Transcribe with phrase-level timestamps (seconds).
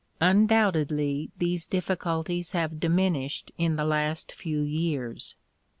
[0.19, 5.35] Undoubtedly these difficulties have diminished in the last few years.